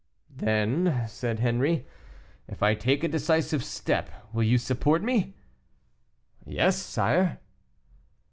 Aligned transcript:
"Then," 0.35 1.03
said 1.07 1.41
Henri, 1.41 1.85
"if 2.47 2.63
I 2.63 2.73
take 2.73 3.03
a 3.03 3.07
decisive 3.07 3.63
step, 3.63 4.09
you 4.33 4.33
will 4.39 4.57
support 4.57 5.03
me?" 5.03 5.35
"Yes, 6.43 6.75
sire." 6.75 7.37